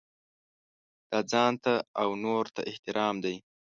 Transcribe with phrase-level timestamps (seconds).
[1.09, 3.35] دا ځانته او نورو ته احترام دی.